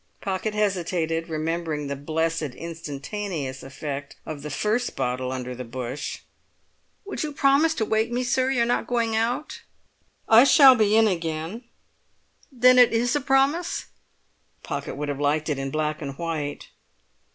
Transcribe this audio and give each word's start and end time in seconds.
Pocket 0.19 0.55
hesitated, 0.55 1.29
remembering 1.29 1.85
the 1.85 1.95
blessed 1.95 2.55
instantaneous 2.57 3.61
effect 3.61 4.15
of 4.25 4.41
the 4.41 4.49
first 4.49 4.95
bottle 4.95 5.31
under 5.31 5.53
the 5.53 5.63
bush. 5.63 6.21
"Would 7.05 7.21
you 7.21 7.31
promise 7.31 7.75
to 7.75 7.85
wake 7.85 8.11
me, 8.11 8.23
sir? 8.23 8.49
You're 8.49 8.65
not 8.65 8.87
going 8.87 9.15
out?" 9.15 9.61
"I 10.27 10.43
shall 10.43 10.73
be 10.73 10.97
in 10.97 11.07
again." 11.07 11.65
"Then 12.51 12.79
it 12.79 12.93
is 12.93 13.15
a 13.15 13.21
promise?" 13.21 13.85
Pocket 14.63 14.97
would 14.97 15.07
have 15.07 15.19
liked 15.21 15.49
it 15.49 15.59
in 15.59 15.69
black 15.69 16.01
and 16.01 16.17
white. 16.17 16.69